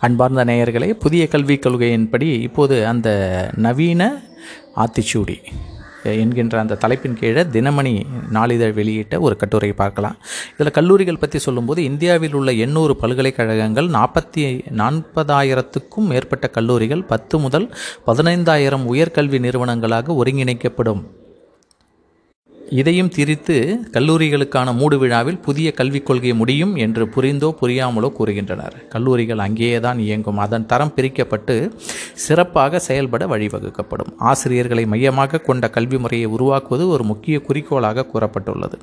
[0.00, 3.08] அன்பார்ந்த நேயர்களே புதிய கல்விக் கொள்கையின்படி இப்போது அந்த
[3.56, 4.02] நவீன
[4.76, 5.36] ஆத்திச்சூடி
[6.02, 7.92] என்கின்ற அந்த தலைப்பின் கீழே தினமணி
[8.30, 10.16] நாளிதழ் வெளியிட்ட ஒரு கட்டுரை பார்க்கலாம்.
[10.52, 14.44] இதில் கல்லூரிகள் பற்றி சொல்லும்போது இந்தியாவில் உள்ள எண்ணூறு பல்கலைக்கழகங்கள் நாற்பத்தி
[14.82, 17.68] நாற்பதாயிரத்துக்கும் மேற்பட்ட கல்லூரிகள் பத்து முதல்
[18.06, 21.02] பதினைந்தாயிரம் உயர்கல்வி நிறுவனங்களாக ஒருங்கிணைக்கப்படும்
[22.70, 28.88] இதையும் திரித்து கல்லூரிகளுக்கான மூடு விழாவில் புதிய கல்விக் கொள்கை முடியும் என்று புரிந்தோ புரியாமலோ கூறுகின்றனர்.
[28.88, 30.38] கல்லூரிகள் அங்கேயே தான் இயங்கும்.
[30.38, 31.72] அதன் தரம் பிரிக்கப்பட்டு
[32.24, 34.12] சிறப்பாக செயல்பட வழிவகுக்கப்படும்.
[34.18, 38.78] ஆசிரியர்களை மையமாக கொண்ட கல்வி முறையை உருவாக்குவது ஒரு முக்கிய குறிக்கோளாக கூறப்பட்டுள்ளது.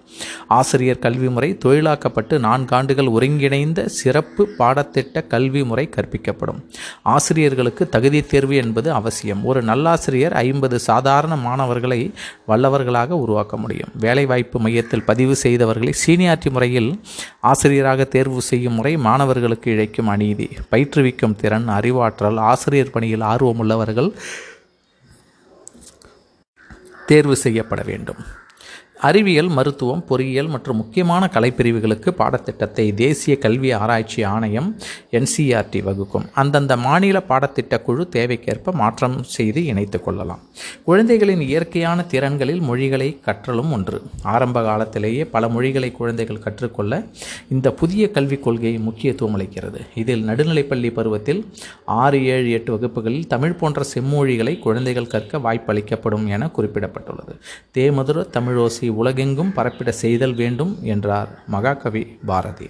[0.47, 6.59] ஆசிரியர் கல்வி முறை தொழிலாக்கப்பட்டு நான்காண்டுகள் ஒருங்கிணைந்த சிறப்பு பாடத்திட்ட கல்வி முறை கற்பிக்கப்படும்.
[7.03, 9.45] ஆசிரியர்களுக்கு தகுதி தேர்வு என்பது அவசியம்.
[9.45, 12.01] ஒரு நல்லாசிரியர் ஐம்பது சாதாரண மாணவர்களை
[12.47, 13.91] வல்லவர்களாக உருவாக்க முடியும்.
[13.99, 16.89] வேலைவாய்ப்பு மையத்தில் பதிவு செய்தவர்களை சீனியாரிட்டி முறையில்
[17.41, 20.49] ஆசிரியராக தேர்வு செய்யும் முறை மாணவர்களுக்கு இழைக்கும் அநீதி.
[20.71, 24.09] பயிற்றுவிக்கும் திறன் அறிவாற்றல் ஆசிரியர் பணியில் ஆர்வமுள்ளவர்கள்
[27.09, 28.21] தேர்வு செய்யப்பட வேண்டும்.
[28.99, 34.77] அறிவியல் மருத்துவம் பொறியியல் மற்றும் முக்கியமான கலைப்பிரிவுகளுக்கு பாடத்திட்டத்தை தேசிய கல்வி ஆராய்ச்சி ஆணையம்
[35.11, 36.25] என்சிஆர்டி வகுக்கும்.
[36.33, 40.39] அந்தந்த மாநில பாடத்திட்ட குழு தேவைக்கேற்ப மாற்றம் செய்து இணைத்து கொள்ளலாம்.
[40.83, 44.01] குழந்தைகளின் இயற்கையான திறன்களில் மொழிகளை கற்றலும் ஒன்று.
[44.21, 47.03] ஆரம்ப காலத்திலேயே பல மொழிகளை குழந்தைகள் கற்றுக்கொள்ள
[47.49, 49.79] இந்த புதிய கல்விக் கொள்கை முக்கியத்துவம் அளிக்கிறது.
[49.95, 51.45] இதில் நடுநிலைப்பள்ளி பருவத்தில்
[51.85, 57.35] ஆறு ஏழு எட்டு வகுப்புகளில் தமிழ் போன்ற செம்மொழிகளை குழந்தைகள் கற்க வாய்ப்பளிக்கப்படும் என குறிப்பிடப்பட்டுள்ளது.
[57.73, 62.69] தேமதுர தமிழோசி உலகெங்கும் பரப்பிட செய்தல் வேண்டும் என்றார் மகாகவி பாரதி.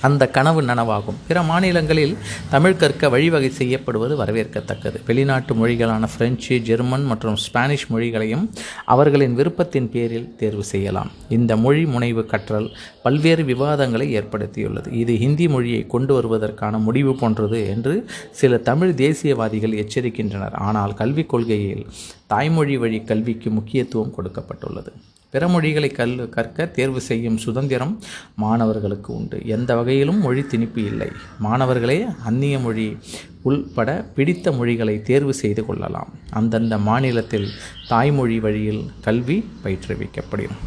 [0.00, 1.18] அந்த கனவு நனவாகும்.
[1.26, 2.16] பிற மாநிலங்களில்
[2.50, 4.96] தமிழ் கற்க வழிவகை செய்யப்படுவது வரவேற்கத்தக்கது.
[5.06, 8.48] வெளிநாட்டு மொழிகளான பிரெஞ்சு ஜெர்மன் மற்றும் ஸ்பானிஷ் மொழிகளையும்
[8.84, 11.10] அவர்களின் விருப்பத்தின் பேரில் தேர்வு செய்யலாம்.
[11.28, 12.68] இந்த மொழி முனைவு கற்றல்
[13.02, 14.92] பல்வேறு விவாதங்களை ஏற்படுத்தியுள்ளது.
[14.92, 20.54] இது ஹிந்தி மொழியை கொண்டு வருவதற்கான முடிவு போன்றது என்று சில தமிழ் தேசியவாதிகள் எச்சரிக்கின்றனர்.
[20.54, 21.86] ஆனால் கல்விக் கொள்கையில்
[22.26, 24.92] தாய்மொழி வழி கல்விக்கு முக்கியத்துவம் கொடுக்கப்பட்டுள்ளது.
[25.32, 28.00] பிற மொழிகளை கல் கற்க தேர்வு செய்யும் சுதந்திரம்
[28.34, 29.42] மாணவர்களுக்கு உண்டு.
[29.46, 31.08] எந்த வகையிலும் மொழி திணிப்பு இல்லை.
[31.38, 32.98] மாணவர்களே அந்நிய மொழி
[33.42, 36.10] உள்பட பிடித்த மொழிகளை தேர்வு செய்து கொள்ளலாம்.
[36.30, 37.48] அந்தந்த மாநிலத்தில்
[37.88, 40.58] தாய்மொழி வழியில் கல்வி பயிற்றுவிக்கப்படும்.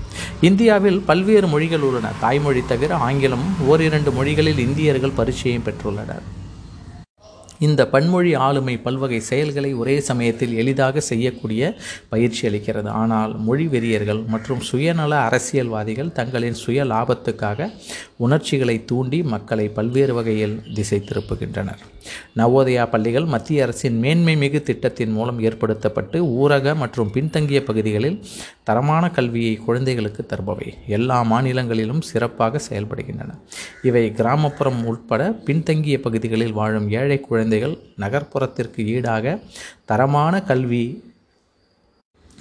[0.42, 2.12] இந்தியாவில் பல்வேறு மொழிகள் உள்ளன.
[2.20, 6.26] தாய்மொழி தவிர ஆங்கிலம் ஓரிரண்டு மொழிகளில் இந்தியர்கள் பரிச்சயம் பெற்றுள்ளனர்.
[7.60, 11.76] இந்த பன்மொழி ஆளுமை பல்வகை செயல்களை ஒரே சமயத்தில் எளிதாக செய்யக்கூடிய
[12.10, 12.88] பயிற்சி அளிக்கிறது.
[12.88, 17.72] ஆனால் மொழி வெறியர்கள் மற்றும் சுயநல அரசியல்வாதிகள் தங்களின் சுய லாபத்துக்காக
[18.18, 21.82] உணர்ச்சிகளை தூண்டி மக்களை பல்வேறு வகையில் திசை திருப்புகின்றனர்.
[22.36, 28.24] நவோதயா பள்ளிகள் மத்திய அரசின் மேன்மை மிகு திட்டத்தின் மூலம் ஏற்படுத்தப்பட்டு ஊரக மற்றும் பின்தங்கிய பகுதிகளில்
[28.64, 30.74] தரமான கல்வியை குழந்தைகளுக்கு தருபவை.
[30.88, 33.32] எல்லா மாநிலங்களிலும் சிறப்பாக செயல்படுகின்றன.
[33.84, 39.34] இவை கிராமப்புறம் உட்பட பின்தங்கிய பகுதிகளில் வாழும் ஏழை குழந்தைகள் நகர்ப்புறத்திற்கு ஈடாக
[39.86, 40.86] தரமான கல்வி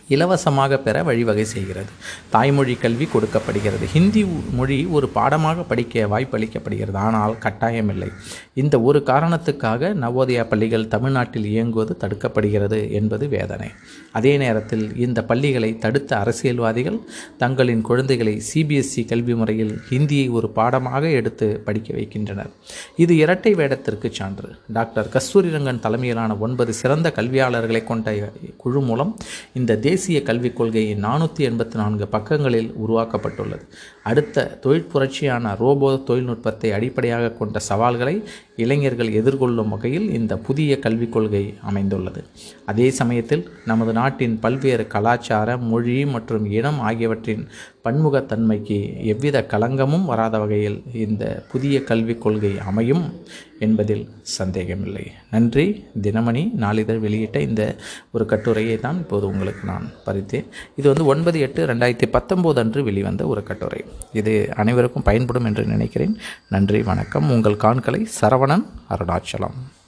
[0.09, 1.87] இலவசமாக பெற வழிவகை செய்கிறது.
[2.31, 3.87] தாய்மொழி கல்வி கொடுக்கப்படுகிறது.
[3.87, 6.93] ஹிந்தி மொழி ஒரு பாடமாக படிக்க வாய்ப்பளிக்கப்படுகிறது.
[6.93, 8.13] ஆனால் கட்டாயமில்லை.
[8.55, 13.69] இந்த ஒரு காரணத்துக்காக நவோதயா பள்ளிகள் தமிழ்நாட்டில் இயங்குவது தடுக்கப்படுகிறது என்பது வேதனை.
[14.13, 16.99] அதே நேரத்தில் இந்த பள்ளிகளை தடுத்த அரசியல்வாதிகள்
[17.39, 22.51] தங்களின் குழந்தைகளை சிபிஎஸ்இ கல்வி முறையில் ஹிந்தியை ஒரு பாடமாக எடுத்து படிக்க வைக்கின்றனர்.
[22.97, 24.51] இது இரட்டை வேடத்திற்கு சான்று.
[24.73, 29.17] டாக்டர் கஸ்தூரிரங்கன் தலைமையிலான ஒன்பது சிறந்த கல்வியாளர்களை கொண்ட குழு மூலம்
[29.55, 33.65] இந்த தேசிய தேசிய கல்விக் கொள்கையின் நானூற்றி எண்பத்தி நான்கு பக்கங்களில் உருவாக்கப்பட்டுள்ளது.
[34.11, 38.15] அடுத்த தொழிற்புரட்சியான ரோபோ தொழில்நுட்பத்தை அடிப்படையாக கொண்ட சவால்களை
[38.57, 42.23] இளைஞர்கள் எதிர்கொள்ளும் வகையில் இந்த புதிய கல்விக் கொள்கை அமைந்துள்ளது.
[42.67, 47.45] அதே சமயத்தில் நமது நாட்டின் பல்வேறு கலாச்சார மொழி மற்றும் இனம் ஆகியவற்றின்
[47.85, 53.13] பன்முகத்தன்மைக்கு எவ்வித களங்கமும் வராத வகையில் இந்த புதிய கல்விக் கொள்கை அமையும்
[53.59, 55.13] என்பதில் சந்தேகமில்லை.
[55.31, 55.85] நன்றி.
[56.03, 57.77] தினமணி நாளிதழ் வெளியிட்ட இந்த
[58.13, 60.47] ஒரு கட்டுரையை தான் இப்போது உங்களுக்கு நான் பறித்தேன்.
[60.77, 63.85] இது வந்து ஒன்பது எட்டு ரெண்டாயிரத்தி பத்தொம்போது அன்று வெளிவந்த ஒரு கட்டுரை.
[64.13, 66.17] இது அனைவருக்கும் பயன்படும் என்று நினைக்கிறேன்.
[66.49, 66.83] நன்றி.
[66.83, 67.31] வணக்கம்.
[67.31, 69.83] உங்கள் காண்களை சரவணன் அருணாச்சலம்.